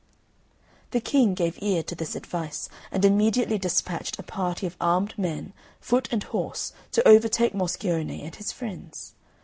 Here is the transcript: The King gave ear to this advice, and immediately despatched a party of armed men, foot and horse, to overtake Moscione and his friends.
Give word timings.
The 0.89 0.99
King 0.99 1.35
gave 1.35 1.61
ear 1.61 1.83
to 1.83 1.93
this 1.93 2.15
advice, 2.15 2.69
and 2.91 3.05
immediately 3.05 3.59
despatched 3.59 4.17
a 4.17 4.23
party 4.23 4.65
of 4.65 4.75
armed 4.81 5.15
men, 5.15 5.53
foot 5.79 6.09
and 6.11 6.23
horse, 6.23 6.73
to 6.93 7.07
overtake 7.07 7.53
Moscione 7.53 8.23
and 8.23 8.35
his 8.35 8.51
friends. 8.51 9.13